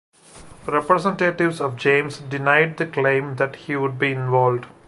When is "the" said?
2.77-2.87